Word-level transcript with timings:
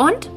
und 0.00 0.30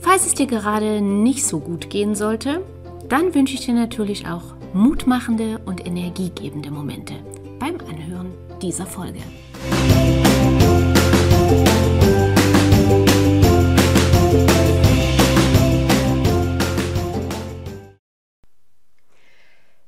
falls 0.00 0.26
es 0.26 0.34
dir 0.34 0.46
gerade 0.46 1.00
nicht 1.00 1.46
so 1.46 1.60
gut 1.60 1.88
gehen 1.88 2.14
sollte, 2.14 2.62
dann 3.08 3.34
wünsche 3.34 3.54
ich 3.54 3.64
dir 3.64 3.72
natürlich 3.72 4.26
auch 4.26 4.54
mutmachende 4.74 5.60
und 5.64 5.86
energiegebende 5.86 6.70
Momente 6.70 7.14
beim 7.58 7.78
Anhören 7.88 8.34
dieser 8.60 8.84
Folge. 8.84 9.20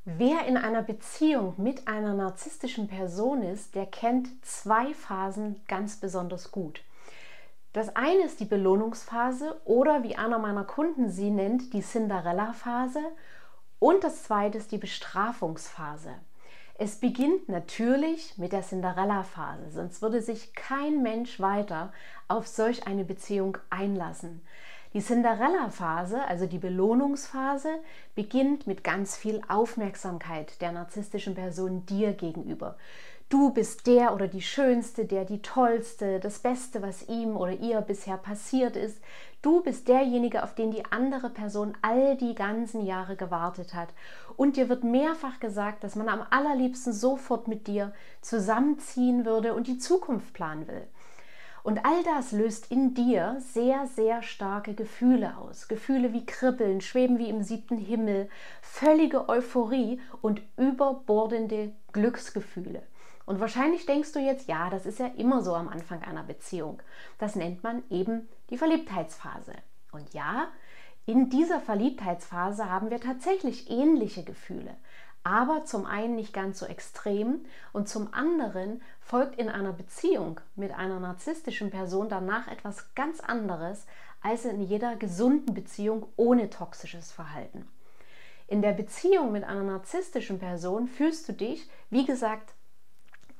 Wer 0.07 0.46
in 0.46 0.57
einer 0.57 0.82
Beziehung 0.82 1.55
mit 1.59 1.87
einer 1.87 2.15
narzisstischen 2.15 2.88
Person 2.88 3.43
ist, 3.43 3.74
der 3.74 3.84
kennt 3.84 4.29
zwei 4.43 4.95
Phasen 4.95 5.57
ganz 5.68 5.96
besonders 5.96 6.51
gut. 6.51 6.80
Das 7.73 7.95
eine 7.95 8.24
ist 8.24 8.40
die 8.40 8.46
Belohnungsphase 8.46 9.60
oder 9.65 10.02
wie 10.02 10.16
einer 10.16 10.38
meiner 10.38 10.65
Kunden 10.65 11.09
sie 11.09 11.30
nennt, 11.30 11.73
die 11.73 11.82
Cinderella-Phase. 11.82 13.01
Und 13.79 14.02
das 14.02 14.24
zweite 14.24 14.59
ist 14.59 14.73
die 14.73 14.79
Bestrafungsphase. 14.79 16.10
Es 16.79 16.96
beginnt 16.96 17.49
natürlich 17.49 18.38
mit 18.38 18.52
der 18.52 18.62
Cinderella-Phase, 18.62 19.71
sonst 19.71 20.02
würde 20.02 20.21
sich 20.21 20.54
kein 20.54 21.02
Mensch 21.02 21.38
weiter 21.38 21.93
auf 22.27 22.46
solch 22.46 22.87
eine 22.87 23.04
Beziehung 23.04 23.59
einlassen. 23.68 24.40
Die 24.93 25.01
Cinderella-Phase, 25.01 26.24
also 26.24 26.46
die 26.46 26.59
Belohnungsphase, 26.59 27.68
beginnt 28.16 28.66
mit 28.66 28.82
ganz 28.82 29.16
viel 29.16 29.40
Aufmerksamkeit 29.46 30.60
der 30.60 30.73
narzisstischen 30.73 31.37
Person 31.37 31.87
dir 31.87 32.15
gegenüber. 32.15 32.77
Du 33.30 33.50
bist 33.50 33.86
der 33.86 34.12
oder 34.12 34.26
die 34.26 34.42
Schönste, 34.42 35.04
der 35.04 35.24
die 35.24 35.40
Tollste, 35.40 36.18
das 36.18 36.40
Beste, 36.40 36.82
was 36.82 37.09
ihm 37.09 37.37
oder 37.37 37.52
ihr 37.52 37.80
bisher 37.80 38.16
passiert 38.16 38.74
ist. 38.74 39.00
Du 39.40 39.62
bist 39.62 39.87
derjenige, 39.87 40.42
auf 40.42 40.56
den 40.56 40.72
die 40.72 40.84
andere 40.87 41.30
Person 41.30 41.74
all 41.80 42.16
die 42.16 42.34
ganzen 42.34 42.84
Jahre 42.84 43.14
gewartet 43.14 43.72
hat. 43.72 43.90
Und 44.37 44.56
dir 44.56 44.68
wird 44.68 44.82
mehrfach 44.82 45.38
gesagt, 45.38 45.84
dass 45.84 45.95
man 45.95 46.09
am 46.09 46.26
allerliebsten 46.28 46.92
sofort 46.92 47.46
mit 47.46 47.68
dir 47.68 47.92
zusammenziehen 48.20 49.24
würde 49.24 49.54
und 49.54 49.68
die 49.68 49.78
Zukunft 49.78 50.32
planen 50.32 50.66
will. 50.66 50.88
Und 51.62 51.84
all 51.87 52.02
das 52.02 52.32
löst 52.32 52.72
in 52.72 52.94
dir 52.94 53.37
sehr, 53.38 53.87
sehr 53.87 54.22
starke 54.22 54.74
Gefühle 54.74 55.37
aus. 55.38 55.68
Gefühle 55.68 56.12
wie 56.12 56.26
Kribbeln, 56.26 56.80
Schweben 56.80 57.18
wie 57.18 57.28
im 57.28 57.44
siebten 57.44 57.78
Himmel, 57.78 58.28
völlige 58.60 59.28
Euphorie 59.28 60.00
und 60.20 60.42
überbordende 60.56 61.70
Glücksgefühle. 61.92 62.82
Und 63.30 63.38
wahrscheinlich 63.38 63.86
denkst 63.86 64.10
du 64.10 64.19
jetzt, 64.19 64.48
ja, 64.48 64.70
das 64.70 64.86
ist 64.86 64.98
ja 64.98 65.06
immer 65.06 65.41
so 65.41 65.54
am 65.54 65.69
Anfang 65.69 66.03
einer 66.03 66.25
Beziehung. 66.25 66.82
Das 67.19 67.37
nennt 67.37 67.62
man 67.62 67.84
eben 67.88 68.28
die 68.50 68.59
Verliebtheitsphase. 68.59 69.53
Und 69.92 70.12
ja, 70.12 70.48
in 71.06 71.31
dieser 71.31 71.60
Verliebtheitsphase 71.60 72.69
haben 72.69 72.91
wir 72.91 72.99
tatsächlich 72.99 73.71
ähnliche 73.71 74.25
Gefühle, 74.25 74.75
aber 75.22 75.65
zum 75.65 75.87
einen 75.87 76.16
nicht 76.16 76.32
ganz 76.32 76.59
so 76.59 76.66
extrem 76.66 77.44
und 77.72 77.88
zum 77.88 78.12
anderen 78.12 78.82
folgt 79.00 79.38
in 79.38 79.49
einer 79.49 79.75
Beziehung 79.75 80.41
mit 80.56 80.72
einer 80.72 80.99
narzisstischen 80.99 81.71
Person 81.71 82.09
danach 82.09 82.49
etwas 82.49 82.97
ganz 82.97 83.21
anderes 83.21 83.87
als 84.21 84.44
in 84.44 84.60
jeder 84.60 84.97
gesunden 84.97 85.55
Beziehung 85.55 86.09
ohne 86.16 86.50
toxisches 86.50 87.12
Verhalten. 87.12 87.69
In 88.49 88.60
der 88.60 88.72
Beziehung 88.72 89.31
mit 89.31 89.44
einer 89.44 89.62
narzisstischen 89.62 90.41
Person 90.41 90.88
fühlst 90.88 91.28
du 91.28 91.32
dich, 91.32 91.71
wie 91.91 92.05
gesagt, 92.05 92.55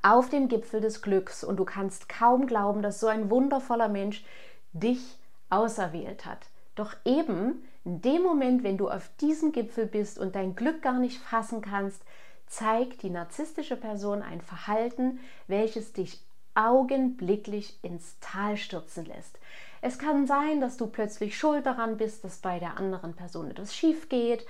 auf 0.03 0.29
dem 0.31 0.49
Gipfel 0.49 0.81
des 0.81 1.03
Glücks 1.03 1.45
und 1.45 1.57
du 1.57 1.65
kannst 1.65 2.09
kaum 2.09 2.47
glauben, 2.47 2.83
dass 2.83 3.01
so 3.01 3.07
ein 3.07 3.31
wundervoller 3.31 3.89
Mensch 3.89 4.25
dich 4.73 5.19
auserwählt 5.51 6.25
hat. 6.25 6.47
Doch 6.75 6.95
eben 7.05 7.63
in 7.85 8.01
dem 8.01 8.23
Moment, 8.23 8.63
wenn 8.63 8.79
du 8.79 8.89
auf 8.89 9.11
diesem 9.21 9.53
Gipfel 9.53 9.87
bist 9.87 10.19
und 10.19 10.35
dein 10.35 10.55
Glück 10.55 10.83
gar 10.83 10.99
nicht 10.99 11.21
fassen 11.21 11.61
kannst, 11.61 12.03
zeigt 12.47 13.03
die 13.03 13.11
narzisstische 13.11 13.77
Person 13.77 14.23
ein 14.23 14.41
Verhalten, 14.41 15.21
welches 15.47 15.93
dich 15.93 16.21
augenblicklich 16.55 17.79
ins 17.83 18.19
Tal 18.21 18.57
stürzen 18.57 19.07
lässt. 19.07 19.39
Es 19.83 19.99
kann 19.99 20.27
sein, 20.27 20.61
dass 20.61 20.77
du 20.77 20.87
plötzlich 20.87 21.39
schuld 21.39 21.65
daran 21.65 21.97
bist, 21.97 22.25
dass 22.25 22.39
bei 22.39 22.59
der 22.59 22.77
anderen 22.77 23.15
Person 23.15 23.51
etwas 23.51 23.75
schief 23.75 24.09
geht, 24.09 24.45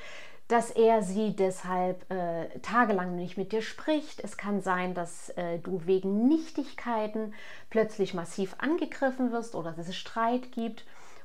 dass 0.51 0.71
er 0.71 1.03
sie 1.03 1.37
deshalb 1.37 2.11
äh, 2.11 2.49
tagelang 2.61 3.15
nicht 3.15 3.37
mit 3.37 3.53
dir 3.53 3.63
spricht. 3.63 4.19
Es 4.25 4.37
kann 4.37 4.63
sein, 4.63 4.95
dass 4.95 5.29
äh, 5.31 5.59
du 5.61 5.87
wegen 5.87 6.27
Nichtigkeiten 6.27 7.35
plötzlich 7.71 8.15
massiv 8.15 8.57
angegriffen 8.59 9.31
wirst 9.31 9.55
oder 9.55 9.71
dass 9.71 9.87
es 9.87 9.97
Streit 9.97 10.51
gibt 10.51 10.85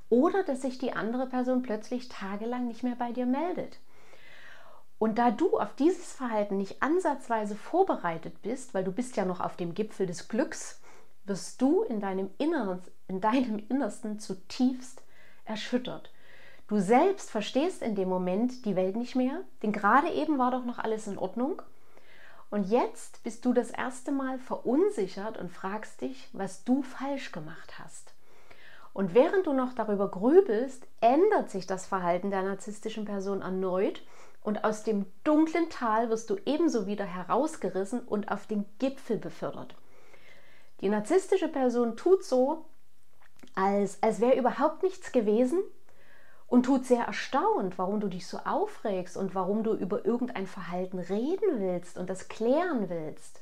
oder 0.10 0.44
dass 0.44 0.62
sich 0.62 0.78
die 0.78 0.94
andere 0.94 1.26
Person 1.26 1.64
plötzlich 1.64 2.08
tagelang 2.08 2.68
nicht 2.68 2.84
mehr 2.84 2.96
bei 2.98 3.12
dir 3.12 3.26
meldet. 3.26 3.80
Und 5.00 5.18
da 5.18 5.32
du 5.32 5.60
auf 5.60 5.76
dieses 5.76 6.14
Verhalten 6.14 6.58
nicht 6.58 6.84
ansatzweise 6.84 7.56
vorbereitet 7.56 8.44
bist, 8.44 8.76
weil 8.76 8.84
du 8.84 8.92
bist 8.92 9.18
ja 9.18 9.26
noch 9.26 9.42
auf 9.42 9.58
dem 9.58 9.74
Gipfel 9.74 10.06
des 10.06 10.28
Glücks, 10.28 10.82
wirst 11.26 11.60
du 11.62 11.82
in 11.82 12.00
deinem 12.00 12.30
Inneren, 12.38 12.80
in 13.08 13.22
deinem 13.22 13.58
Innersten 13.70 14.20
zutiefst 14.20 15.02
erschüttert. 15.46 16.12
Du 16.68 16.80
selbst 16.80 17.30
verstehst 17.30 17.84
in 17.84 17.94
dem 17.94 18.10
Moment 18.10 18.66
die 18.66 18.76
Welt 18.76 18.96
nicht 18.96 19.16
mehr, 19.16 19.42
denn 19.62 19.72
gerade 19.72 20.10
eben 20.10 20.40
war 20.40 20.50
doch 20.50 20.66
noch 20.66 20.80
alles 20.80 21.06
in 21.06 21.20
Ordnung. 21.20 21.62
Und 22.50 22.70
jetzt 22.70 23.22
bist 23.24 23.46
du 23.46 23.54
das 23.54 23.70
erste 23.70 24.12
Mal 24.12 24.40
verunsichert 24.40 25.38
und 25.38 25.52
fragst 25.52 26.02
dich, 26.02 26.28
was 26.34 26.64
du 26.64 26.82
falsch 26.82 27.32
gemacht 27.32 27.78
hast. 27.78 28.14
Und 28.94 29.14
während 29.14 29.46
du 29.46 29.54
noch 29.54 29.74
darüber 29.74 30.10
grübelst, 30.10 30.88
ändert 31.02 31.52
sich 31.52 31.68
das 31.68 31.86
Verhalten 31.86 32.32
der 32.32 32.42
narzisstischen 32.42 33.06
Person 33.06 33.42
erneut 33.42 34.02
und 34.42 34.64
aus 34.64 34.84
dem 34.84 35.06
dunklen 35.24 35.70
Tal 35.70 36.10
wirst 36.10 36.30
du 36.30 36.38
ebenso 36.46 36.88
wieder 36.88 37.06
herausgerissen 37.06 38.00
und 38.00 38.32
auf 38.32 38.48
den 38.48 38.66
Gipfel 38.80 39.18
befördert. 39.18 39.76
Die 40.82 40.90
narzisstische 40.90 41.48
Person 41.48 41.98
tut 41.98 42.24
so, 42.24 42.66
als, 43.54 44.02
als 44.02 44.20
wäre 44.20 44.38
überhaupt 44.38 44.82
nichts 44.82 45.12
gewesen 45.12 45.60
und 46.56 46.64
tut 46.64 46.86
sehr 46.86 47.04
erstaunt, 47.04 47.78
warum 47.78 48.00
du 48.00 48.08
dich 48.08 48.28
so 48.28 48.38
aufregst 48.46 49.18
und 49.18 49.36
warum 49.36 49.66
du 49.66 49.74
über 49.74 50.06
irgendein 50.06 50.48
Verhalten 50.48 51.00
reden 51.00 51.60
willst 51.60 51.98
und 51.98 52.10
das 52.10 52.30
klären 52.30 52.90
willst. 52.90 53.42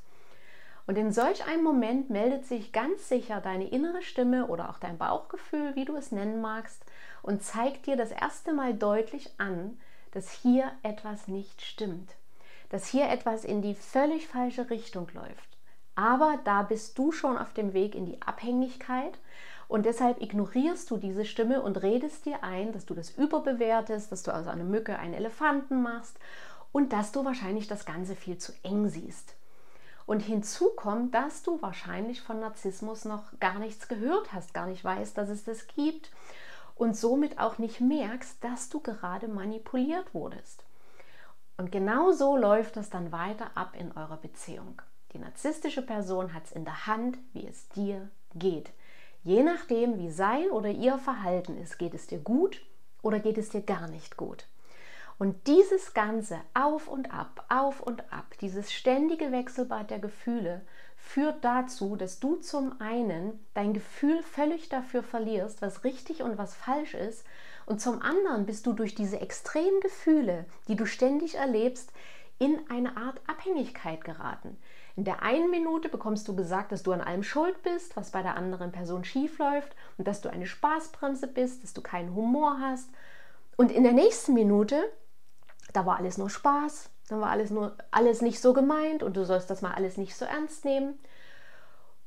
Und 0.87 0.97
in 0.97 1.11
solch 1.11 1.45
einem 1.45 1.63
Moment 1.63 2.09
meldet 2.09 2.47
sich 2.47 2.71
ganz 2.71 3.07
sicher 3.07 3.39
deine 3.39 3.69
innere 3.69 4.01
Stimme 4.01 4.47
oder 4.47 4.67
auch 4.71 4.79
dein 4.79 4.97
Bauchgefühl, 4.97 5.75
wie 5.75 5.85
du 5.85 5.95
es 5.95 6.11
nennen 6.11 6.41
magst, 6.41 6.83
und 7.21 7.43
zeigt 7.43 7.85
dir 7.85 7.97
das 7.97 8.09
erste 8.09 8.51
Mal 8.51 8.73
deutlich 8.73 9.29
an, 9.37 9.77
dass 10.09 10.31
hier 10.31 10.71
etwas 10.81 11.27
nicht 11.27 11.61
stimmt, 11.61 12.15
dass 12.69 12.87
hier 12.87 13.09
etwas 13.09 13.45
in 13.45 13.61
die 13.61 13.75
völlig 13.75 14.27
falsche 14.27 14.71
Richtung 14.71 15.07
läuft. 15.13 15.57
Aber 15.93 16.39
da 16.45 16.63
bist 16.63 16.97
du 16.97 17.11
schon 17.11 17.37
auf 17.37 17.53
dem 17.53 17.73
Weg 17.73 17.93
in 17.93 18.07
die 18.07 18.19
Abhängigkeit 18.23 19.19
und 19.67 19.85
deshalb 19.85 20.21
ignorierst 20.21 20.89
du 20.91 20.97
diese 20.97 21.25
Stimme 21.25 21.61
und 21.61 21.81
redest 21.81 22.25
dir 22.25 22.43
ein, 22.43 22.71
dass 22.71 22.85
du 22.85 22.93
das 22.93 23.11
überbewertest, 23.11 24.11
dass 24.11 24.23
du 24.23 24.33
aus 24.33 24.47
einer 24.47 24.63
Mücke 24.63 24.99
einen 24.99 25.13
Elefanten 25.13 25.81
machst 25.81 26.17
und 26.71 26.93
dass 26.93 27.11
du 27.11 27.23
wahrscheinlich 27.23 27.67
das 27.67 27.85
Ganze 27.85 28.15
viel 28.15 28.37
zu 28.37 28.53
eng 28.63 28.89
siehst. 28.89 29.35
Und 30.05 30.19
hinzu 30.19 30.69
kommt, 30.75 31.15
dass 31.15 31.43
du 31.43 31.61
wahrscheinlich 31.61 32.21
von 32.21 32.39
Narzissmus 32.39 33.05
noch 33.05 33.39
gar 33.39 33.59
nichts 33.59 33.87
gehört 33.87 34.33
hast, 34.33 34.53
gar 34.53 34.67
nicht 34.67 34.83
weißt, 34.83 35.17
dass 35.17 35.29
es 35.29 35.45
das 35.45 35.67
gibt 35.67 36.11
und 36.75 36.97
somit 36.97 37.39
auch 37.39 37.57
nicht 37.57 37.79
merkst, 37.79 38.43
dass 38.43 38.69
du 38.69 38.81
gerade 38.81 39.27
manipuliert 39.27 40.13
wurdest. 40.13 40.63
Und 41.57 41.71
genau 41.71 42.11
so 42.11 42.35
läuft 42.35 42.77
es 42.77 42.89
dann 42.89 43.11
weiter 43.11 43.51
ab 43.55 43.75
in 43.77 43.91
eurer 43.91 44.17
Beziehung. 44.17 44.81
Die 45.13 45.19
narzisstische 45.19 45.83
Person 45.83 46.33
hat 46.33 46.45
es 46.45 46.51
in 46.51 46.65
der 46.65 46.87
Hand, 46.87 47.17
wie 47.33 47.47
es 47.47 47.69
dir 47.69 48.09
geht. 48.33 48.71
Je 49.23 49.41
nachdem, 49.43 49.97
wie 49.97 50.11
sein 50.11 50.49
oder 50.51 50.69
ihr 50.69 50.97
Verhalten 50.97 51.57
ist, 51.57 51.79
geht 51.79 51.93
es 51.93 52.07
dir 52.07 52.19
gut 52.19 52.61
oder 53.01 53.19
geht 53.19 53.37
es 53.37 53.49
dir 53.49 53.61
gar 53.61 53.87
nicht 53.87 54.17
gut. 54.17 54.47
Und 55.17 55.47
dieses 55.47 55.93
ganze 55.93 56.39
Auf 56.53 56.87
und 56.87 57.13
Ab, 57.13 57.45
Auf 57.47 57.79
und 57.79 58.11
Ab, 58.11 58.25
dieses 58.41 58.73
ständige 58.73 59.31
Wechselbad 59.31 59.91
der 59.91 59.99
Gefühle 59.99 60.65
führt 60.97 61.43
dazu, 61.45 61.95
dass 61.95 62.19
du 62.19 62.37
zum 62.37 62.81
einen 62.81 63.45
dein 63.53 63.73
Gefühl 63.73 64.21
völlig 64.23 64.69
dafür 64.69 65.03
verlierst, 65.03 65.61
was 65.61 65.83
richtig 65.83 66.23
und 66.23 66.37
was 66.37 66.55
falsch 66.55 66.93
ist, 66.93 67.25
und 67.65 67.79
zum 67.79 68.01
anderen 68.01 68.45
bist 68.45 68.65
du 68.65 68.73
durch 68.73 68.93
diese 68.93 69.21
extremen 69.21 69.79
Gefühle, 69.79 70.45
die 70.67 70.75
du 70.75 70.85
ständig 70.85 71.35
erlebst, 71.35 71.93
in 72.39 72.59
eine 72.69 72.97
Art 72.97 73.21
Abhängigkeit 73.27 74.03
geraten. 74.03 74.57
In 74.95 75.05
der 75.05 75.23
einen 75.23 75.49
Minute 75.49 75.89
bekommst 75.89 76.27
du 76.27 76.35
gesagt, 76.35 76.71
dass 76.71 76.83
du 76.83 76.91
an 76.91 77.01
allem 77.01 77.23
schuld 77.23 77.61
bist, 77.63 77.95
was 77.95 78.11
bei 78.11 78.21
der 78.21 78.35
anderen 78.35 78.71
Person 78.71 79.03
schief 79.03 79.39
läuft 79.39 79.75
und 79.97 80.07
dass 80.07 80.21
du 80.21 80.29
eine 80.29 80.45
Spaßbremse 80.45 81.27
bist, 81.27 81.63
dass 81.63 81.73
du 81.73 81.81
keinen 81.81 82.13
Humor 82.13 82.59
hast. 82.59 82.89
Und 83.57 83.71
in 83.71 83.83
der 83.83 83.93
nächsten 83.93 84.33
Minute, 84.33 84.83
da 85.73 85.85
war 85.85 85.97
alles 85.97 86.17
nur 86.17 86.29
Spaß, 86.29 86.91
dann 87.09 87.21
war 87.21 87.31
alles 87.31 87.49
nur 87.49 87.75
alles 87.91 88.21
nicht 88.21 88.39
so 88.39 88.53
gemeint 88.53 89.03
und 89.03 89.17
du 89.17 89.25
sollst 89.25 89.49
das 89.49 89.61
mal 89.61 89.73
alles 89.73 89.97
nicht 89.97 90.15
so 90.15 90.25
ernst 90.25 90.63
nehmen. 90.63 90.99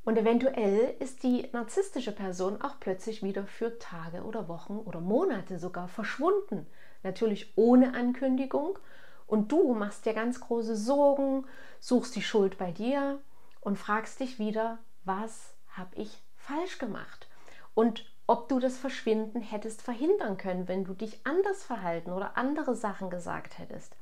Und 0.05 0.17
eventuell 0.17 0.95
ist 1.01 1.25
die 1.25 1.49
narzisstische 1.53 2.13
Person 2.13 2.63
auch 2.63 2.79
plötzlich 2.79 3.25
wieder 3.25 3.45
für 3.45 3.81
Tage 3.81 4.23
oder 4.23 4.47
Wochen 4.47 4.79
oder 4.79 5.01
Monate 5.01 5.59
sogar 5.59 5.89
verschwunden. 5.89 6.67
Natürlich 7.03 7.53
ohne 7.57 7.95
Ankündigung. 7.95 8.79
Und 9.27 9.51
du 9.53 9.75
machst 9.75 10.07
dir 10.07 10.15
ganz 10.15 10.41
große 10.41 10.77
Sorgen, 10.77 11.47
suchst 11.81 12.15
die 12.15 12.23
Schuld 12.23 12.59
bei 12.59 12.71
dir 12.71 13.21
und 13.61 13.79
fragst 13.79 14.21
dich 14.21 14.39
wieder, 14.39 14.79
was 15.05 15.55
habe 15.69 15.97
ich 15.97 16.23
falsch 16.37 16.79
gemacht? 16.79 17.29
Und 17.75 18.05
ob 18.29 18.49
du 18.49 18.59
das 18.59 18.77
Verschwinden 18.77 19.41
hättest 19.41 19.83
verhindern 19.83 20.37
können, 20.37 20.69
wenn 20.69 20.85
du 20.85 20.95
dich 20.95 21.21
anders 21.25 21.63
verhalten 21.63 22.13
oder 22.13 22.37
andere 22.37 22.75
Sachen 22.75 23.11
gesagt 23.11 23.59
hättest. 23.59 23.95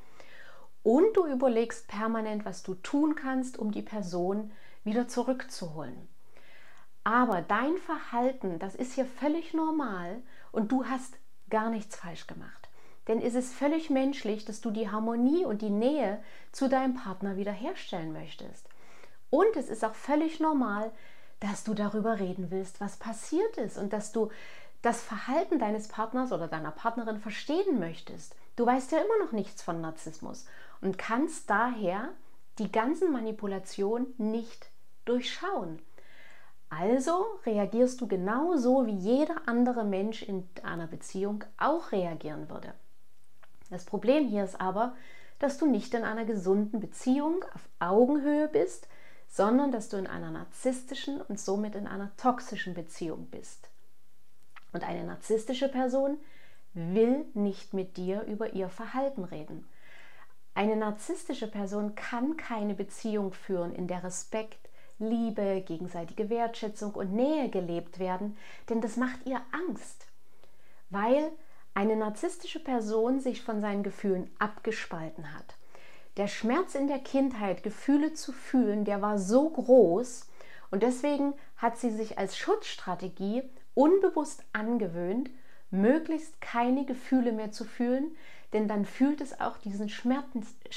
Und 0.83 1.17
du 1.17 1.27
überlegst 1.27 1.89
permanent, 1.89 2.45
was 2.45 2.63
du 2.63 2.75
tun 2.75 3.15
kannst, 3.15 3.59
um 3.59 3.73
die 3.73 3.83
Person 3.83 4.53
wieder 4.83 5.09
zurückzuholen. 5.09 6.09
Aber 7.05 7.43
dein 7.43 7.77
Verhalten, 7.79 8.59
das 8.59 8.75
ist 8.75 8.95
hier 8.95 9.07
völlig 9.07 9.53
normal 9.53 10.23
und 10.53 10.73
du 10.73 10.87
hast 10.87 11.15
gar 11.51 11.69
nichts 11.71 11.97
falsch 11.97 12.27
gemacht. 12.27 12.64
Denn 13.09 13.21
es 13.21 13.35
ist 13.35 13.53
völlig 13.53 13.91
menschlich, 13.91 14.45
dass 14.45 14.61
du 14.61 14.71
die 14.71 14.91
Harmonie 14.91 15.45
und 15.45 15.63
die 15.63 15.71
Nähe 15.71 16.23
zu 16.53 16.69
deinem 16.69 16.95
Partner 16.95 17.37
wiederherstellen 17.37 18.13
möchtest. 18.13 18.67
Und 19.31 19.57
es 19.57 19.69
ist 19.69 19.85
auch 19.85 19.95
völlig 19.95 20.41
normal, 20.41 20.91
dass 21.41 21.65
du 21.65 21.75
darüber 21.75 22.19
reden 22.19 22.51
willst, 22.51 22.81
was 22.81 22.97
passiert 22.97 23.59
ist 23.59 23.77
und 23.77 23.93
dass 23.93 24.13
du 24.13 24.31
das 24.81 25.03
Verhalten 25.03 25.59
deines 25.59 25.89
Partners 25.89 26.33
oder 26.33 26.49
deiner 26.49 26.71
Partnerin 26.71 27.19
verstehen 27.19 27.79
möchtest. 27.79 28.35
Du 28.57 28.65
weißt 28.67 28.93
ja 28.93 28.99
immer 28.99 29.25
noch 29.25 29.33
nichts 29.33 29.63
von 29.63 29.81
Narzissmus 29.81 30.47
und 30.81 30.99
kannst 30.99 31.51
daher 31.51 32.11
die 32.59 32.71
ganzen 32.71 33.11
Manipulationen 33.11 34.15
nicht 34.19 34.69
durchschauen. 35.05 35.81
Also 36.69 37.27
reagierst 37.47 38.01
du 38.01 38.07
genauso, 38.07 38.87
wie 38.87 38.97
jeder 38.97 39.43
andere 39.47 39.85
Mensch 39.85 40.23
in 40.23 40.49
einer 40.63 40.87
Beziehung 40.87 41.45
auch 41.57 41.93
reagieren 41.93 42.49
würde. 42.49 42.75
Das 43.71 43.85
Problem 43.85 44.29
hier 44.29 44.45
ist 44.45 44.61
aber, 44.61 44.95
dass 45.39 45.59
du 45.59 45.67
nicht 45.67 45.95
in 45.95 46.05
einer 46.05 46.25
gesunden 46.25 46.81
Beziehung 46.81 47.45
auf 47.55 47.69
Augenhöhe 47.79 48.49
bist, 48.49 48.89
sondern 49.29 49.73
dass 49.73 49.89
du 49.89 49.97
in 49.97 50.07
einer 50.07 50.31
narzisstischen 50.31 51.21
und 51.21 51.41
somit 51.41 51.75
in 51.75 51.87
einer 51.87 52.17
toxischen 52.17 52.75
Beziehung 52.75 53.27
bist. 53.27 53.69
Und 54.73 54.85
eine 54.85 55.05
narzisstische 55.05 55.69
Person 55.69 56.19
will 56.73 57.25
nicht 57.35 57.75
mit 57.75 57.97
dir 57.97 58.23
über 58.23 58.53
ihr 58.53 58.69
Verhalten 58.69 59.25
reden. 59.25 59.67
Eine 60.55 60.77
narzisstische 60.77 61.49
Person 61.49 61.95
kann 61.95 62.37
keine 62.37 62.75
Beziehung 62.75 63.33
führen, 63.33 63.75
in 63.75 63.89
der 63.89 64.05
Respekt, 64.05 64.69
Liebe, 64.99 65.63
gegenseitige 65.67 66.31
Wertschätzung 66.31 66.95
und 66.95 67.13
Nähe 67.13 67.49
gelebt 67.49 67.99
werden, 67.99 68.37
denn 68.69 68.81
das 68.81 68.97
macht 68.97 69.27
ihr 69.27 69.41
Angst, 69.51 70.07
weil 70.91 71.33
eine 71.75 71.97
narzisstische 71.97 72.61
Person 72.61 73.21
sich 73.21 73.43
von 73.43 73.61
seinen 73.61 73.83
Gefühlen 73.83 74.31
abgespalten 74.39 75.35
hat. 75.35 75.57
Der 76.17 76.29
Schmerz 76.29 76.77
in 76.77 76.87
der 76.87 77.01
Kindheit, 77.01 77.65
Gefühle 77.65 78.15
zu 78.15 78.33
fühlen, 78.33 78.85
der 78.85 79.03
war 79.03 79.19
so 79.19 79.51
groß 79.51 80.29
und 80.71 80.83
deswegen 80.83 81.35
hat 81.57 81.77
sie 81.77 81.91
sich 81.91 82.19
als 82.19 82.37
Schutzstrategie 82.37 83.43
unbewusst 83.75 84.45
angewöhnt, 84.53 85.31
möglichst 85.71 86.41
keine 86.41 86.87
Gefühle 86.87 87.33
mehr 87.33 87.51
zu 87.51 87.65
fühlen, 87.65 88.17
denn 88.53 88.69
dann 88.69 88.85
fühlt 88.85 89.21
es 89.21 89.41
auch 89.41 89.59
diesen 89.59 89.89
Schmerz, 89.89 90.27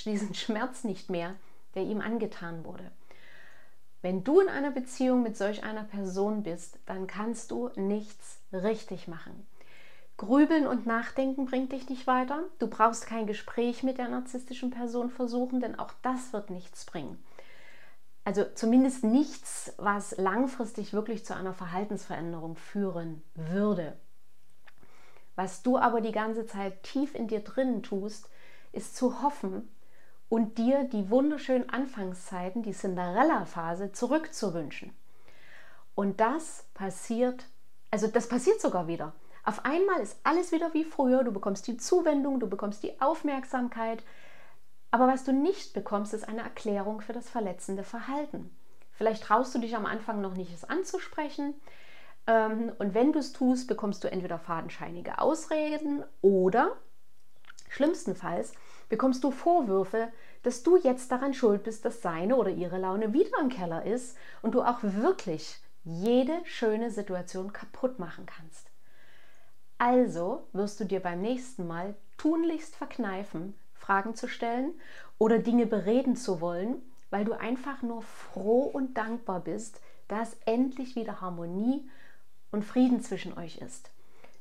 diesen 0.06 0.34
Schmerz 0.34 0.84
nicht 0.84 1.12
mehr, 1.12 1.36
der 1.76 1.84
ihm 1.84 2.02
angetan 2.02 2.66
wurde. 2.66 2.92
Wenn 4.02 4.24
du 4.24 4.40
in 4.40 4.50
einer 4.50 4.72
Beziehung 4.72 5.22
mit 5.22 5.38
solch 5.38 5.64
einer 5.64 5.84
Person 5.84 6.42
bist, 6.42 6.80
dann 6.88 7.06
kannst 7.06 7.52
du 7.52 7.70
nichts 7.76 8.40
richtig 8.52 9.08
machen. 9.08 9.46
Grübeln 10.18 10.68
und 10.68 10.86
Nachdenken 10.86 11.46
bringt 11.46 11.72
dich 11.72 11.90
nicht 11.90 12.08
weiter. 12.08 12.44
Du 12.60 12.68
brauchst 12.68 13.06
kein 13.06 13.28
Gespräch 13.28 13.84
mit 13.84 13.98
der 13.98 14.10
narzisstischen 14.10 14.72
Person 14.72 15.10
versuchen, 15.10 15.60
denn 15.60 15.78
auch 15.78 15.94
das 16.02 16.34
wird 16.34 16.50
nichts 16.50 16.86
bringen. 16.86 17.24
Also 18.26 18.44
zumindest 18.56 19.04
nichts, 19.04 19.74
was 19.78 20.18
langfristig 20.18 20.92
wirklich 20.92 21.26
zu 21.26 21.36
einer 21.36 21.54
Verhaltensveränderung 21.54 22.56
führen 22.56 23.22
würde. 23.36 23.98
Was 25.36 25.62
du 25.62 25.78
aber 25.78 26.02
die 26.02 26.12
ganze 26.12 26.46
Zeit 26.46 26.84
tief 26.84 27.16
in 27.16 27.28
dir 27.28 27.42
drinnen 27.42 27.84
tust, 27.84 28.30
ist 28.74 28.98
zu 28.98 29.22
hoffen, 29.22 29.70
und 30.30 30.58
dir 30.58 30.84
die 30.84 31.10
wunderschönen 31.10 31.70
Anfangszeiten, 31.70 32.64
die 32.64 32.74
Cinderella-Phase 32.74 33.92
zurückzuwünschen. 33.92 34.94
Und 35.96 36.20
das 36.20 36.66
passiert, 36.74 37.46
also 37.92 38.08
das 38.08 38.28
passiert 38.28 38.60
sogar 38.62 38.88
wieder. 38.88 39.14
Auf 39.48 39.64
einmal 39.64 40.02
ist 40.02 40.20
alles 40.26 40.52
wieder 40.52 40.74
wie 40.74 40.84
früher, 40.84 41.24
du 41.24 41.32
bekommst 41.32 41.68
die 41.68 41.78
Zuwendung, 41.78 42.42
du 42.42 42.50
bekommst 42.50 42.84
die 42.84 43.00
Aufmerksamkeit, 43.00 44.04
aber 44.92 45.08
was 45.08 45.24
du 45.24 45.32
nicht 45.32 45.74
bekommst, 45.74 46.14
ist 46.14 46.28
eine 46.28 46.42
Erklärung 46.42 47.00
für 47.00 47.14
das 47.14 47.30
verletzende 47.30 47.86
Verhalten. 47.86 48.54
Vielleicht 48.92 49.24
traust 49.24 49.56
du 49.56 49.60
dich 49.60 49.74
am 49.78 49.86
Anfang 49.86 50.20
noch 50.20 50.34
nicht, 50.34 50.54
es 50.54 50.66
anzusprechen. 50.66 51.54
Ähm, 52.28 52.74
und 52.78 52.94
wenn 52.94 53.14
du 53.14 53.20
es 53.20 53.32
tust, 53.32 53.70
bekommst 53.70 54.04
du 54.04 54.12
entweder 54.12 54.38
fadenscheinige 54.38 55.18
Ausreden 55.22 56.04
oder 56.22 56.76
schlimmstenfalls 57.70 58.52
bekommst 58.90 59.24
du 59.24 59.32
Vorwürfe, 59.32 60.10
dass 60.44 60.62
du 60.62 60.76
jetzt 60.76 61.10
daran 61.10 61.34
schuld 61.34 61.64
bist, 61.64 61.86
dass 61.86 62.02
seine 62.02 62.36
oder 62.36 62.50
ihre 62.50 62.80
Laune 62.80 63.14
wieder 63.14 63.40
im 63.40 63.48
Keller 63.48 63.86
ist 63.86 64.18
und 64.42 64.56
du 64.56 64.62
auch 64.62 64.80
wirklich 64.82 65.62
jede 65.86 66.38
schöne 66.44 66.92
Situation 66.92 67.54
kaputt 67.54 67.98
machen 67.98 68.26
kannst. 68.26 68.72
Also 69.78 70.48
wirst 70.54 70.80
du 70.80 70.86
dir 70.86 71.00
beim 71.00 71.22
nächsten 71.22 71.68
Mal 71.68 71.96
tunlichst 72.18 72.76
verkneifen, 72.76 73.54
Fragen 73.74 74.16
zu 74.16 74.28
stellen 74.28 74.74
oder 75.20 75.40
Dinge 75.40 75.66
bereden 75.68 76.16
zu 76.16 76.42
wollen, 76.42 76.82
weil 77.10 77.26
du 77.26 77.34
einfach 77.34 77.82
nur 77.84 78.02
froh 78.02 78.64
und 78.64 78.98
dankbar 78.98 79.40
bist, 79.40 79.80
dass 80.08 80.36
endlich 80.46 80.96
wieder 80.96 81.22
Harmonie 81.22 81.88
und 82.52 82.66
Frieden 82.66 83.02
zwischen 83.02 83.38
euch 83.38 83.58
ist. 83.58 83.92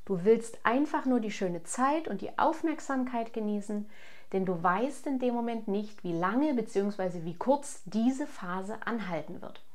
Du 0.06 0.24
willst 0.24 0.58
einfach 0.64 1.04
nur 1.04 1.20
die 1.20 1.32
schöne 1.32 1.64
Zeit 1.64 2.08
und 2.08 2.20
die 2.20 2.38
Aufmerksamkeit 2.38 3.32
genießen, 3.32 3.90
denn 4.32 4.46
du 4.46 4.62
weißt 4.62 5.06
in 5.06 5.18
dem 5.18 5.34
Moment 5.34 5.68
nicht, 5.68 6.02
wie 6.02 6.12
lange 6.12 6.54
bzw. 6.54 7.24
wie 7.24 7.34
kurz 7.34 7.82
diese 7.84 8.26
Phase 8.26 8.78
anhalten 8.84 9.42
wird. 9.42 9.65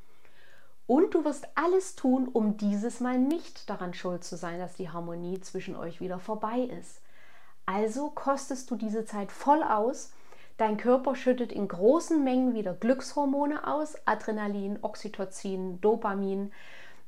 Und 0.92 1.14
du 1.14 1.24
wirst 1.24 1.48
alles 1.54 1.96
tun, 1.96 2.28
um 2.30 2.58
dieses 2.58 3.00
Mal 3.00 3.18
nicht 3.18 3.70
daran 3.70 3.94
schuld 3.94 4.24
zu 4.24 4.36
sein, 4.36 4.58
dass 4.58 4.74
die 4.74 4.90
Harmonie 4.90 5.40
zwischen 5.40 5.74
euch 5.74 6.02
wieder 6.02 6.18
vorbei 6.18 6.58
ist. 6.58 7.00
Also 7.64 8.10
kostest 8.10 8.70
du 8.70 8.76
diese 8.76 9.06
Zeit 9.06 9.32
voll 9.32 9.62
aus. 9.62 10.12
Dein 10.58 10.76
Körper 10.76 11.16
schüttet 11.16 11.50
in 11.50 11.66
großen 11.66 12.22
Mengen 12.22 12.52
wieder 12.52 12.74
Glückshormone 12.74 13.66
aus, 13.66 13.96
Adrenalin, 14.04 14.80
Oxytocin, 14.82 15.80
Dopamin. 15.80 16.52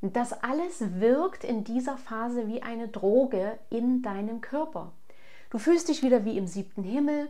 Das 0.00 0.32
alles 0.32 0.98
wirkt 0.98 1.44
in 1.44 1.62
dieser 1.62 1.98
Phase 1.98 2.48
wie 2.48 2.62
eine 2.62 2.88
Droge 2.88 3.58
in 3.68 4.00
deinem 4.00 4.40
Körper. 4.40 4.92
Du 5.50 5.58
fühlst 5.58 5.90
dich 5.90 6.02
wieder 6.02 6.24
wie 6.24 6.38
im 6.38 6.46
siebten 6.46 6.84
Himmel 6.84 7.28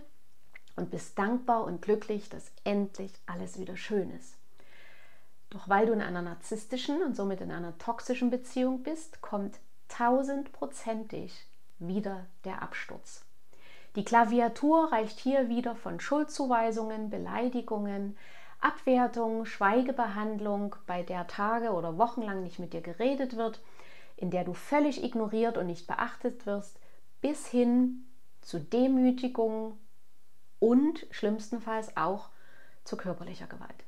und 0.77 0.93
bist 0.93 1.19
dankbar 1.19 1.65
und 1.65 1.83
glücklich, 1.83 2.29
dass 2.29 2.53
endlich 2.63 3.11
alles 3.27 3.59
wieder 3.59 3.77
schön 3.77 4.13
ist. 4.13 4.37
Doch 5.55 5.69
weil 5.69 5.87
du 5.87 5.93
in 5.93 6.03
einer 6.03 6.21
narzisstischen 6.21 7.01
und 7.05 7.15
somit 7.15 7.41
in 7.41 7.53
einer 7.53 7.79
toxischen 7.79 8.29
Beziehung 8.29 8.83
bist, 8.83 9.23
kommt 9.23 9.61
tausendprozentig 9.87 11.47
wieder 11.79 12.27
der 12.45 12.61
Absturz. 12.61 13.25
Die 13.95 14.05
Klaviatur 14.05 14.91
reicht 14.91 15.21
hier 15.21 15.49
wieder 15.49 15.77
von 15.77 16.01
Schuldzuweisungen, 16.01 17.09
Beleidigungen, 17.09 18.17
Abwertung, 18.61 19.47
Schweigebehandlung, 19.47 20.75
bei 20.89 21.05
der 21.05 21.29
Tage 21.29 21.71
oder 21.71 21.99
wochenlang 21.99 22.43
nicht 22.43 22.59
mit 22.59 22.73
dir 22.73 22.81
geredet 22.81 23.37
wird, 23.37 23.63
in 24.17 24.33
der 24.33 24.43
du 24.43 24.55
völlig 24.55 25.05
ignoriert 25.05 25.57
und 25.57 25.67
nicht 25.67 25.87
beachtet 25.87 26.47
wirst, 26.47 26.81
bis 27.21 27.47
hin 27.47 28.07
zu 28.41 28.59
Demütigung 28.59 29.79
und 30.59 31.07
schlimmstenfalls 31.13 31.97
auch 31.97 32.31
zu 32.83 32.97
körperlicher 32.97 33.47
Gewalt. 33.47 33.85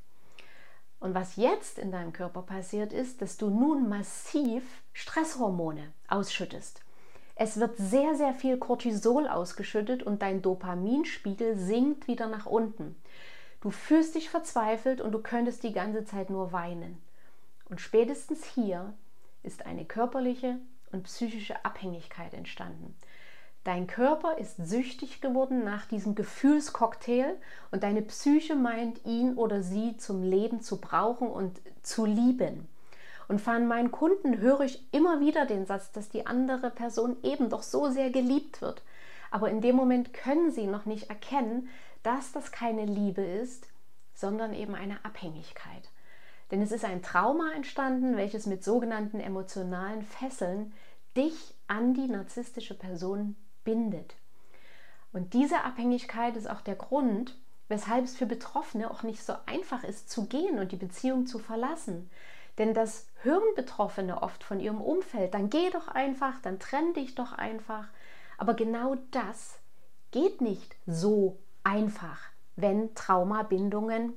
Und 0.99 1.13
was 1.13 1.35
jetzt 1.35 1.77
in 1.77 1.91
deinem 1.91 2.11
Körper 2.11 2.41
passiert 2.41 2.91
ist, 2.91 3.21
dass 3.21 3.37
du 3.37 3.49
nun 3.49 3.87
massiv 3.87 4.63
Stresshormone 4.93 5.93
ausschüttest. 6.07 6.81
Es 7.35 7.59
wird 7.59 7.77
sehr, 7.77 8.15
sehr 8.15 8.33
viel 8.33 8.57
Cortisol 8.57 9.27
ausgeschüttet 9.27 10.01
und 10.01 10.23
dein 10.23 10.41
Dopaminspiegel 10.41 11.55
sinkt 11.55 12.07
wieder 12.07 12.27
nach 12.27 12.47
unten. 12.47 12.95
Du 13.61 13.69
fühlst 13.69 14.15
dich 14.15 14.29
verzweifelt 14.29 15.01
und 15.01 15.11
du 15.11 15.19
könntest 15.19 15.63
die 15.63 15.73
ganze 15.73 16.03
Zeit 16.03 16.31
nur 16.31 16.51
weinen. 16.51 16.99
Und 17.69 17.79
spätestens 17.79 18.43
hier 18.43 18.93
ist 19.43 19.65
eine 19.67 19.85
körperliche 19.85 20.57
und 20.91 21.03
psychische 21.03 21.63
Abhängigkeit 21.63 22.33
entstanden. 22.33 22.95
Dein 23.67 23.85
Körper 23.85 24.37
ist 24.37 24.55
süchtig 24.65 25.19
geworden 25.19 25.65
nach 25.65 25.85
diesem 25.87 26.15
Gefühlscocktail 26.15 27.35
und 27.69 27.83
deine 27.83 28.01
Psyche 28.01 28.55
meint, 28.55 29.05
ihn 29.05 29.33
oder 29.33 29.61
sie 29.61 29.97
zum 29.97 30.23
Leben 30.23 30.61
zu 30.61 30.79
brauchen 30.79 31.27
und 31.27 31.59
zu 31.83 32.05
lieben. 32.05 32.69
Und 33.27 33.41
von 33.41 33.67
meinen 33.67 33.91
Kunden 33.91 34.37
höre 34.37 34.61
ich 34.61 34.81
immer 34.93 35.19
wieder 35.19 35.45
den 35.45 35.65
Satz, 35.65 35.91
dass 35.91 36.07
die 36.07 36.25
andere 36.25 36.69
Person 36.69 37.17
eben 37.23 37.49
doch 37.49 37.61
so 37.61 37.89
sehr 37.89 38.09
geliebt 38.09 38.61
wird. 38.61 38.83
Aber 39.31 39.49
in 39.49 39.59
dem 39.59 39.75
Moment 39.75 40.13
können 40.13 40.49
sie 40.49 40.65
noch 40.65 40.85
nicht 40.85 41.09
erkennen, 41.09 41.67
dass 42.03 42.31
das 42.31 42.53
keine 42.53 42.85
Liebe 42.85 43.21
ist, 43.21 43.67
sondern 44.13 44.53
eben 44.53 44.75
eine 44.75 45.03
Abhängigkeit. 45.03 45.91
Denn 46.51 46.61
es 46.61 46.71
ist 46.71 46.85
ein 46.85 47.01
Trauma 47.01 47.51
entstanden, 47.51 48.15
welches 48.15 48.45
mit 48.45 48.63
sogenannten 48.63 49.19
emotionalen 49.19 50.03
Fesseln 50.03 50.71
dich 51.17 51.53
an 51.67 51.93
die 51.93 52.07
narzisstische 52.07 52.73
Person 52.73 53.35
bindet. 53.67 54.15
Und 55.11 55.33
diese 55.33 55.65
Abhängigkeit 55.65 56.37
ist 56.37 56.49
auch 56.49 56.61
der 56.61 56.75
Grund, 56.75 57.37
weshalb 57.67 58.05
es 58.05 58.15
für 58.15 58.25
Betroffene 58.25 58.89
auch 58.89 59.03
nicht 59.03 59.21
so 59.21 59.33
einfach 59.45 59.83
ist 59.83 60.09
zu 60.09 60.25
gehen 60.27 60.57
und 60.57 60.71
die 60.71 60.77
Beziehung 60.77 61.27
zu 61.27 61.37
verlassen. 61.37 62.09
Denn 62.57 62.73
das 62.73 63.07
hören 63.23 63.55
Betroffene 63.57 64.21
oft 64.23 64.41
von 64.41 64.61
ihrem 64.61 64.79
Umfeld, 64.79 65.33
dann 65.33 65.49
geh 65.49 65.69
doch 65.69 65.89
einfach, 65.89 66.39
dann 66.41 66.59
trenn 66.59 66.93
dich 66.93 67.13
doch 67.13 67.33
einfach. 67.33 67.89
Aber 68.37 68.53
genau 68.53 68.95
das 69.11 69.59
geht 70.11 70.39
nicht 70.39 70.77
so 70.85 71.37
einfach, 71.65 72.21
wenn 72.55 72.95
Traumabindungen 72.95 74.13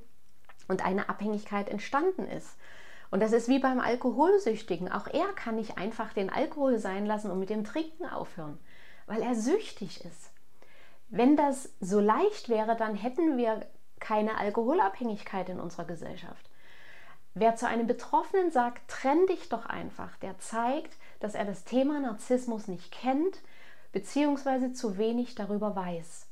und 0.69 0.85
eine 0.85 1.09
Abhängigkeit 1.09 1.67
entstanden 1.67 2.25
ist. 2.25 2.55
Und 3.09 3.19
das 3.19 3.33
ist 3.33 3.49
wie 3.49 3.59
beim 3.59 3.81
Alkoholsüchtigen. 3.81 4.89
Auch 4.89 5.07
er 5.07 5.27
kann 5.33 5.57
nicht 5.57 5.77
einfach 5.77 6.13
den 6.13 6.29
Alkohol 6.29 6.79
sein 6.79 7.05
lassen 7.05 7.29
und 7.29 7.39
mit 7.39 7.49
dem 7.49 7.65
Trinken 7.65 8.05
aufhören, 8.05 8.57
weil 9.11 9.23
er 9.23 9.35
süchtig 9.35 10.05
ist. 10.05 10.31
Wenn 11.09 11.35
das 11.35 11.69
so 11.81 11.99
leicht 11.99 12.47
wäre, 12.47 12.77
dann 12.77 12.95
hätten 12.95 13.35
wir 13.35 13.65
keine 13.99 14.37
Alkoholabhängigkeit 14.37 15.49
in 15.49 15.59
unserer 15.59 15.83
Gesellschaft. 15.83 16.49
Wer 17.33 17.57
zu 17.57 17.67
einem 17.67 17.87
Betroffenen 17.87 18.51
sagt, 18.51 18.89
trenn 18.89 19.27
dich 19.27 19.49
doch 19.49 19.65
einfach, 19.65 20.15
der 20.17 20.39
zeigt, 20.39 20.95
dass 21.19 21.35
er 21.35 21.43
das 21.43 21.65
Thema 21.65 21.99
Narzissmus 21.99 22.69
nicht 22.69 22.93
kennt 22.93 23.39
bzw. 23.91 24.71
zu 24.71 24.97
wenig 24.97 25.35
darüber 25.35 25.75
weiß. 25.75 26.27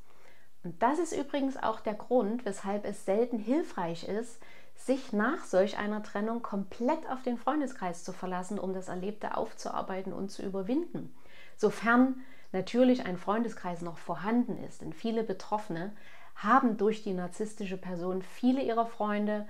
Und 0.63 0.81
das 0.81 0.99
ist 0.99 1.11
übrigens 1.11 1.57
auch 1.57 1.81
der 1.81 1.95
Grund, 1.95 2.45
weshalb 2.45 2.85
es 2.85 3.03
selten 3.03 3.39
hilfreich 3.39 4.07
ist, 4.07 4.39
sich 4.75 5.11
nach 5.11 5.43
solch 5.43 5.77
einer 5.77 6.01
Trennung 6.01 6.41
komplett 6.41 7.09
auf 7.09 7.23
den 7.23 7.37
Freundeskreis 7.37 8.05
zu 8.05 8.13
verlassen, 8.13 8.57
um 8.57 8.73
das 8.73 8.87
Erlebte 8.87 9.35
aufzuarbeiten 9.35 10.13
und 10.13 10.31
zu 10.31 10.43
überwinden. 10.43 11.13
Sofern 11.57 12.21
natürlich 12.51 13.05
ein 13.05 13.17
Freundeskreis 13.17 13.81
noch 13.81 13.97
vorhanden 13.97 14.57
ist. 14.63 14.81
Denn 14.81 14.93
viele 14.93 15.23
Betroffene 15.23 15.91
haben 16.35 16.77
durch 16.77 17.03
die 17.03 17.13
narzisstische 17.13 17.77
Person 17.77 18.21
viele 18.21 18.61
ihrer 18.61 18.85
Freunde 18.85 19.47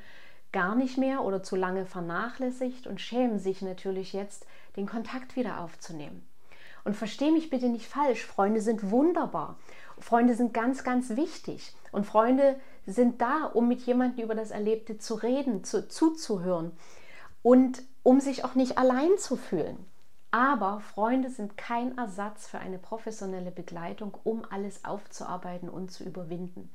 gar 0.51 0.75
nicht 0.75 0.97
mehr 0.97 1.23
oder 1.23 1.43
zu 1.43 1.55
lange 1.55 1.85
vernachlässigt 1.85 2.87
und 2.87 2.99
schämen 2.99 3.39
sich 3.39 3.61
natürlich 3.61 4.13
jetzt, 4.13 4.45
den 4.75 4.87
Kontakt 4.87 5.35
wieder 5.35 5.59
aufzunehmen. 5.59 6.25
Und 6.83 6.95
verstehe 6.95 7.31
mich 7.31 7.49
bitte 7.49 7.69
nicht 7.69 7.87
falsch, 7.87 8.25
Freunde 8.25 8.61
sind 8.61 8.89
wunderbar. 8.89 9.57
Freunde 9.99 10.33
sind 10.33 10.53
ganz, 10.53 10.83
ganz 10.83 11.15
wichtig. 11.15 11.73
Und 11.91 12.05
Freunde 12.05 12.59
sind 12.85 13.21
da, 13.21 13.45
um 13.45 13.67
mit 13.67 13.81
jemandem 13.81 14.23
über 14.23 14.33
das 14.33 14.51
Erlebte 14.51 14.97
zu 14.97 15.15
reden, 15.15 15.63
zu, 15.63 15.87
zuzuhören 15.87 16.71
und 17.43 17.83
um 18.03 18.19
sich 18.19 18.45
auch 18.45 18.55
nicht 18.55 18.77
allein 18.77 19.17
zu 19.17 19.35
fühlen. 19.35 19.77
Aber 20.31 20.79
Freunde 20.79 21.29
sind 21.29 21.57
kein 21.57 21.97
Ersatz 21.97 22.47
für 22.47 22.59
eine 22.59 22.77
professionelle 22.77 23.51
Begleitung, 23.51 24.15
um 24.23 24.43
alles 24.49 24.85
aufzuarbeiten 24.85 25.69
und 25.69 25.91
zu 25.91 26.03
überwinden. 26.03 26.69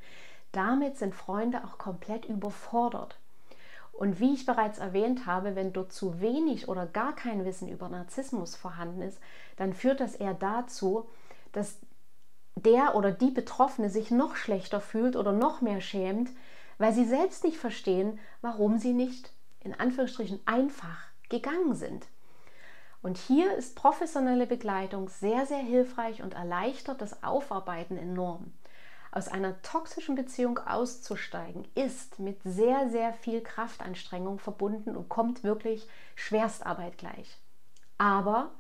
Damit 0.50 0.98
sind 0.98 1.14
Freunde 1.14 1.62
auch 1.64 1.78
komplett 1.78 2.24
überfordert. 2.24 3.18
Und 3.92 4.18
wie 4.18 4.34
ich 4.34 4.44
bereits 4.44 4.78
erwähnt 4.78 5.26
habe, 5.26 5.54
wenn 5.54 5.72
dort 5.72 5.92
zu 5.92 6.20
wenig 6.20 6.68
oder 6.68 6.86
gar 6.86 7.14
kein 7.14 7.44
Wissen 7.44 7.68
über 7.68 7.88
Narzissmus 7.88 8.56
vorhanden 8.56 9.02
ist, 9.02 9.20
dann 9.56 9.72
führt 9.72 10.00
das 10.00 10.16
eher 10.16 10.34
dazu, 10.34 11.08
dass 11.52 11.78
der 12.56 12.96
oder 12.96 13.12
die 13.12 13.30
Betroffene 13.30 13.90
sich 13.90 14.10
noch 14.10 14.34
schlechter 14.34 14.80
fühlt 14.80 15.14
oder 15.14 15.32
noch 15.32 15.60
mehr 15.60 15.80
schämt, 15.80 16.30
weil 16.78 16.92
sie 16.92 17.04
selbst 17.04 17.44
nicht 17.44 17.56
verstehen, 17.56 18.18
warum 18.40 18.78
sie 18.78 18.92
nicht 18.92 19.32
in 19.60 19.78
Anführungsstrichen 19.78 20.40
einfach 20.44 20.98
gegangen 21.28 21.74
sind. 21.74 22.06
Und 23.04 23.18
hier 23.18 23.54
ist 23.54 23.76
professionelle 23.76 24.46
Begleitung 24.46 25.10
sehr, 25.10 25.44
sehr 25.44 25.58
hilfreich 25.58 26.22
und 26.22 26.32
erleichtert 26.32 27.02
das 27.02 27.22
Aufarbeiten 27.22 27.98
enorm. 27.98 28.54
Aus 29.12 29.28
einer 29.28 29.60
toxischen 29.60 30.14
Beziehung 30.14 30.56
auszusteigen 30.56 31.68
ist 31.74 32.18
mit 32.18 32.42
sehr, 32.44 32.88
sehr 32.88 33.12
viel 33.12 33.42
Kraftanstrengung 33.42 34.38
verbunden 34.38 34.96
und 34.96 35.10
kommt 35.10 35.44
wirklich 35.44 35.86
Schwerstarbeit 36.14 36.96
gleich. 36.96 37.36
Aber 37.98 38.52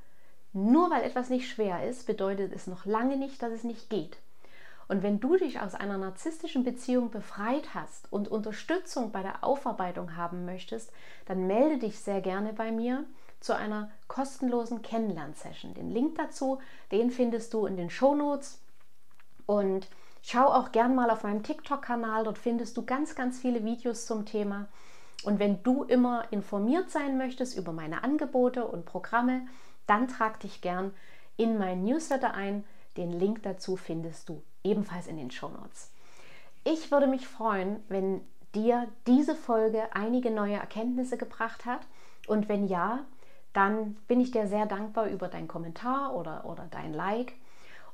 nur 0.52 0.90
weil 0.90 1.04
etwas 1.04 1.30
nicht 1.30 1.48
schwer 1.48 1.88
ist, 1.88 2.06
bedeutet 2.06 2.52
es 2.52 2.66
noch 2.66 2.84
lange 2.84 3.16
nicht, 3.16 3.42
dass 3.42 3.50
es 3.50 3.64
nicht 3.64 3.88
geht. 3.88 4.18
Und 4.88 5.02
wenn 5.02 5.20
du 5.20 5.38
dich 5.38 5.62
aus 5.62 5.74
einer 5.74 5.96
narzisstischen 5.96 6.64
Beziehung 6.64 7.10
befreit 7.10 7.72
hast 7.72 8.12
und 8.12 8.28
Unterstützung 8.28 9.10
bei 9.10 9.22
der 9.22 9.42
Aufarbeitung 9.42 10.18
haben 10.18 10.44
möchtest, 10.44 10.92
dann 11.24 11.46
melde 11.46 11.78
dich 11.78 11.98
sehr 11.98 12.20
gerne 12.20 12.52
bei 12.52 12.72
mir 12.72 13.06
zu 13.44 13.54
einer 13.54 13.90
kostenlosen 14.08 14.80
Kennenlernsession. 14.80 15.74
Den 15.74 15.90
Link 15.90 16.16
dazu, 16.16 16.58
den 16.90 17.10
findest 17.10 17.52
du 17.52 17.66
in 17.66 17.76
den 17.76 17.90
Shownotes 17.90 18.58
und 19.44 19.86
schau 20.22 20.46
auch 20.46 20.72
gern 20.72 20.94
mal 20.94 21.10
auf 21.10 21.24
meinem 21.24 21.42
TikTok-Kanal, 21.42 22.24
dort 22.24 22.38
findest 22.38 22.76
du 22.78 22.86
ganz, 22.86 23.14
ganz 23.14 23.38
viele 23.38 23.62
Videos 23.62 24.06
zum 24.06 24.24
Thema. 24.24 24.68
Und 25.24 25.38
wenn 25.38 25.62
du 25.62 25.84
immer 25.84 26.24
informiert 26.32 26.90
sein 26.90 27.18
möchtest 27.18 27.56
über 27.58 27.72
meine 27.72 28.02
Angebote 28.02 28.66
und 28.66 28.86
Programme, 28.86 29.46
dann 29.86 30.08
trag 30.08 30.40
dich 30.40 30.62
gern 30.62 30.94
in 31.36 31.58
mein 31.58 31.84
Newsletter 31.84 32.32
ein. 32.32 32.64
Den 32.96 33.12
Link 33.12 33.42
dazu 33.42 33.76
findest 33.76 34.30
du 34.30 34.42
ebenfalls 34.62 35.06
in 35.06 35.18
den 35.18 35.30
Show 35.30 35.48
Notes. 35.48 35.90
Ich 36.64 36.90
würde 36.90 37.06
mich 37.06 37.28
freuen, 37.28 37.82
wenn 37.88 38.22
dir 38.54 38.88
diese 39.06 39.34
Folge 39.34 39.94
einige 39.94 40.30
neue 40.30 40.54
Erkenntnisse 40.54 41.18
gebracht 41.18 41.66
hat. 41.66 41.80
Und 42.26 42.48
wenn 42.48 42.66
ja, 42.66 43.04
dann 43.54 43.94
bin 44.08 44.20
ich 44.20 44.32
dir 44.32 44.46
sehr 44.46 44.66
dankbar 44.66 45.06
über 45.06 45.28
deinen 45.28 45.48
Kommentar 45.48 46.14
oder, 46.14 46.44
oder 46.44 46.66
dein 46.70 46.92
Like. 46.92 47.32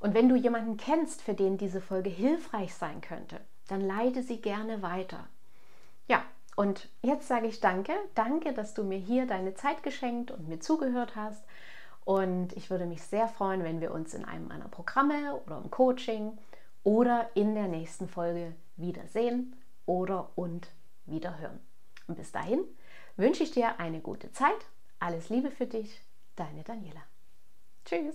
Und 0.00 0.14
wenn 0.14 0.28
du 0.28 0.34
jemanden 0.34 0.78
kennst, 0.78 1.22
für 1.22 1.34
den 1.34 1.58
diese 1.58 1.80
Folge 1.80 2.10
hilfreich 2.10 2.74
sein 2.74 3.00
könnte, 3.02 3.40
dann 3.68 3.82
leite 3.82 4.22
sie 4.22 4.40
gerne 4.40 4.82
weiter. 4.82 5.28
Ja, 6.08 6.22
und 6.56 6.88
jetzt 7.02 7.28
sage 7.28 7.46
ich 7.46 7.60
danke. 7.60 7.92
Danke, 8.14 8.52
dass 8.52 8.74
du 8.74 8.82
mir 8.82 8.98
hier 8.98 9.26
deine 9.26 9.54
Zeit 9.54 9.82
geschenkt 9.82 10.30
und 10.30 10.48
mir 10.48 10.60
zugehört 10.60 11.14
hast. 11.14 11.44
Und 12.04 12.54
ich 12.54 12.70
würde 12.70 12.86
mich 12.86 13.02
sehr 13.02 13.28
freuen, 13.28 13.62
wenn 13.62 13.80
wir 13.82 13.92
uns 13.92 14.14
in 14.14 14.24
einem 14.24 14.48
meiner 14.48 14.68
Programme 14.68 15.40
oder 15.44 15.58
im 15.62 15.70
Coaching 15.70 16.38
oder 16.82 17.28
in 17.34 17.54
der 17.54 17.68
nächsten 17.68 18.08
Folge 18.08 18.54
wiedersehen 18.76 19.54
oder 19.84 20.30
und 20.34 20.68
wieder 21.04 21.38
hören. 21.38 21.60
Und 22.08 22.16
bis 22.16 22.32
dahin 22.32 22.64
wünsche 23.16 23.42
ich 23.42 23.50
dir 23.50 23.78
eine 23.78 24.00
gute 24.00 24.32
Zeit. 24.32 24.66
Alles 25.00 25.30
Liebe 25.30 25.50
für 25.50 25.66
dich, 25.66 25.98
deine 26.36 26.62
Daniela. 26.62 27.02
Tschüss. 27.86 28.14